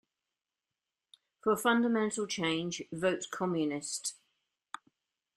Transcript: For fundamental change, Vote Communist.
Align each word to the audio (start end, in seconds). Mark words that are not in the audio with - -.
For 1.43 1.55
fundamental 1.55 2.25
change, 2.25 2.81
Vote 2.91 3.27
Communist. 3.29 4.15